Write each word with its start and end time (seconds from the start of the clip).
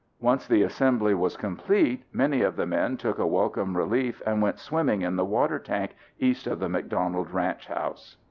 Once 0.19 0.47
the 0.47 0.63
assembly 0.63 1.13
was 1.13 1.37
complete 1.37 2.03
many 2.11 2.41
of 2.41 2.55
the 2.55 2.65
men 2.65 2.97
took 2.97 3.19
a 3.19 3.27
welcome 3.27 3.77
relief 3.77 4.19
and 4.25 4.41
went 4.41 4.57
swimming 4.57 5.03
in 5.03 5.15
the 5.15 5.23
water 5.23 5.59
tank 5.59 5.95
east 6.19 6.47
of 6.47 6.57
the 6.59 6.67
McDonald 6.67 7.29
ranch 7.29 7.67
house. 7.67 8.17